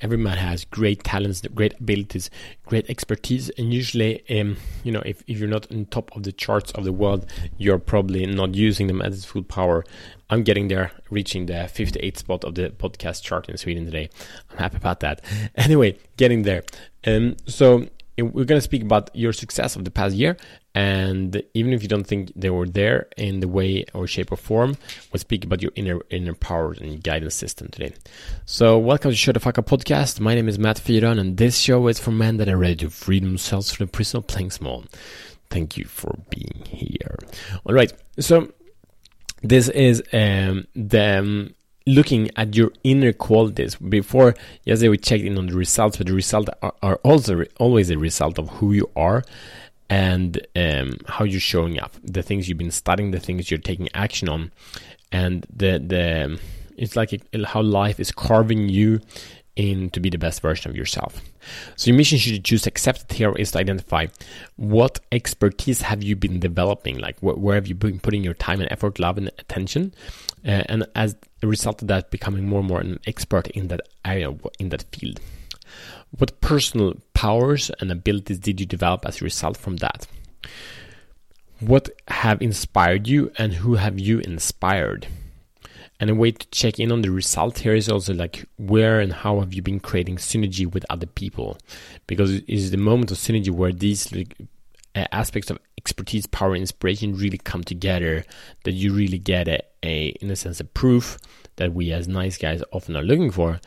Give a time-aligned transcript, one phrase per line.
[0.00, 2.30] every man has great talents, great abilities,
[2.66, 6.32] great expertise, and usually, um, you know, if, if you're not on top of the
[6.32, 7.26] charts of the world,
[7.58, 9.84] you're probably not using them at its full power.
[10.28, 14.10] I'm getting there, reaching the 58th spot of the podcast chart in Sweden today.
[14.50, 15.24] I'm happy about that.
[15.56, 16.62] Anyway, getting there.
[17.06, 17.86] Um, so
[18.22, 20.36] we're going to speak about your success of the past year
[20.74, 24.36] and even if you don't think they were there in the way or shape or
[24.36, 24.76] form
[25.12, 27.92] we'll speak about your inner inner powers and guidance system today.
[28.44, 30.20] So welcome to show the fuck up podcast.
[30.20, 32.90] My name is matt Fyron and this show is for men that are ready to
[32.90, 34.84] free themselves from the prison of playing small.
[35.50, 37.16] Thank you for being here.
[37.64, 38.52] All right so
[39.42, 41.54] this is um, the um,
[41.94, 43.76] looking at your inner qualities.
[43.76, 47.90] Before yesterday we checked in on the results but the results are, are also always
[47.90, 49.22] a result of who you are
[49.88, 53.88] and um, how you're showing up the things you've been studying the things you're taking
[53.94, 54.52] action on.
[55.12, 56.40] And the the
[56.76, 57.10] it's like
[57.44, 59.00] how life is carving you
[59.56, 61.20] in to be the best version of yourself.
[61.76, 64.06] So your mission should you choose accepted here is to identify
[64.56, 68.60] what expertise have you been developing, like wh- where have you been putting your time
[68.60, 69.92] and effort, love and attention,
[70.46, 73.80] uh, and as a result of that, becoming more and more an expert in that
[74.04, 75.20] area, in that field.
[76.18, 80.06] What personal powers and abilities did you develop as a result from that?
[81.60, 85.06] What have inspired you and who have you inspired?
[86.00, 89.12] And a way to check in on the result here is also like where and
[89.12, 91.58] how have you been creating synergy with other people?
[92.06, 94.34] Because it is the moment of synergy where these like,
[94.94, 98.24] aspects of expertise, power, inspiration really come together.
[98.64, 101.18] That you really get a, a in a sense, a proof
[101.56, 103.60] that we as nice guys often are looking for,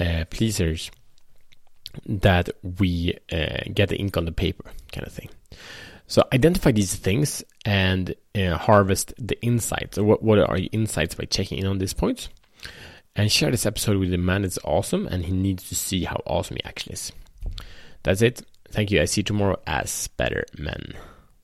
[0.00, 0.90] uh, pleasers.
[2.06, 5.28] That we uh, get the ink on the paper, kind of thing.
[6.06, 9.98] So identify these things and uh, harvest the insights.
[9.98, 12.28] What, what are your insights by checking in on these points?
[13.14, 16.20] And share this episode with the man that's awesome and he needs to see how
[16.26, 17.12] awesome he actually is.
[18.02, 18.42] That's it.
[18.68, 19.00] Thank you.
[19.00, 20.92] I see you tomorrow as better men.